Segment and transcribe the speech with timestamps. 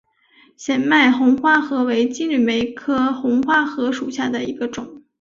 [0.57, 5.03] 显脉红花荷为金缕梅科红花荷属下的一个种。